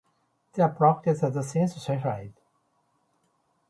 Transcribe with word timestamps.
The 0.53 0.67
practice 0.67 1.19
has 1.21 1.33
since 1.47 1.75
ceased. 1.75 2.39